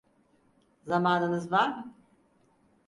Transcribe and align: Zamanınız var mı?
Zamanınız 0.85 1.51
var 1.51 1.69
mı? 1.77 1.95